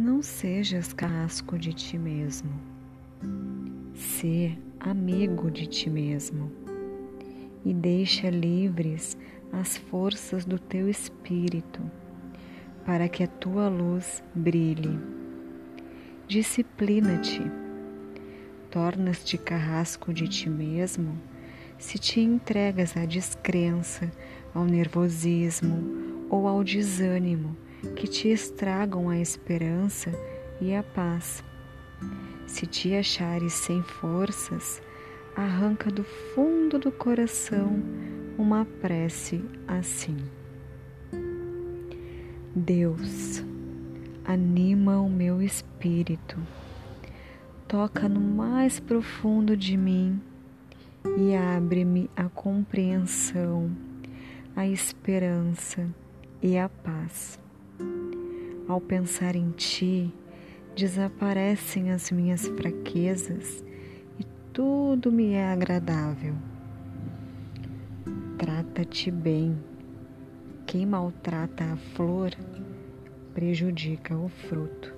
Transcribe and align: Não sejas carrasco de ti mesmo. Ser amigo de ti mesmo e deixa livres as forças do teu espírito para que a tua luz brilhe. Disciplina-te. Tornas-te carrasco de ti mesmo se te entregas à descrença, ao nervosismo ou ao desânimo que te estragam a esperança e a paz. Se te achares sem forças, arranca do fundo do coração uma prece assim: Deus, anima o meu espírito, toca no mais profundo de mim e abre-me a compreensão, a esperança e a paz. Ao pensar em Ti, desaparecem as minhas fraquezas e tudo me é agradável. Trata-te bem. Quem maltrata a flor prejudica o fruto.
Não 0.00 0.22
sejas 0.22 0.92
carrasco 0.92 1.58
de 1.58 1.72
ti 1.72 1.98
mesmo. 1.98 2.52
Ser 3.96 4.56
amigo 4.78 5.50
de 5.50 5.66
ti 5.66 5.90
mesmo 5.90 6.52
e 7.64 7.74
deixa 7.74 8.30
livres 8.30 9.18
as 9.52 9.76
forças 9.76 10.44
do 10.44 10.56
teu 10.56 10.88
espírito 10.88 11.82
para 12.86 13.08
que 13.08 13.24
a 13.24 13.26
tua 13.26 13.68
luz 13.68 14.22
brilhe. 14.32 15.00
Disciplina-te. 16.28 17.42
Tornas-te 18.70 19.36
carrasco 19.36 20.14
de 20.14 20.28
ti 20.28 20.48
mesmo 20.48 21.18
se 21.76 21.98
te 21.98 22.20
entregas 22.20 22.96
à 22.96 23.04
descrença, 23.04 24.08
ao 24.54 24.64
nervosismo 24.64 26.28
ou 26.30 26.46
ao 26.46 26.62
desânimo 26.62 27.56
que 27.96 28.06
te 28.06 28.28
estragam 28.28 29.08
a 29.08 29.18
esperança 29.18 30.10
e 30.60 30.74
a 30.74 30.82
paz. 30.82 31.44
Se 32.46 32.66
te 32.66 32.94
achares 32.94 33.52
sem 33.52 33.82
forças, 33.82 34.82
arranca 35.36 35.90
do 35.90 36.02
fundo 36.02 36.78
do 36.78 36.90
coração 36.90 37.82
uma 38.36 38.64
prece 38.64 39.44
assim: 39.66 40.16
Deus, 42.54 43.44
anima 44.24 45.00
o 45.00 45.10
meu 45.10 45.42
espírito, 45.42 46.36
toca 47.66 48.08
no 48.08 48.20
mais 48.20 48.80
profundo 48.80 49.56
de 49.56 49.76
mim 49.76 50.20
e 51.16 51.36
abre-me 51.36 52.10
a 52.16 52.28
compreensão, 52.28 53.70
a 54.56 54.66
esperança 54.66 55.88
e 56.42 56.56
a 56.56 56.68
paz. 56.68 57.38
Ao 58.68 58.78
pensar 58.82 59.34
em 59.34 59.50
Ti, 59.52 60.12
desaparecem 60.76 61.90
as 61.90 62.10
minhas 62.10 62.46
fraquezas 62.48 63.64
e 64.20 64.24
tudo 64.52 65.10
me 65.10 65.32
é 65.32 65.50
agradável. 65.50 66.34
Trata-te 68.36 69.10
bem. 69.10 69.56
Quem 70.66 70.84
maltrata 70.84 71.64
a 71.64 71.76
flor 71.96 72.30
prejudica 73.32 74.14
o 74.14 74.28
fruto. 74.28 74.94